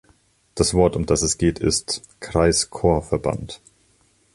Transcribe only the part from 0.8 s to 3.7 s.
um das es geht, ist 'Kreischorverband'.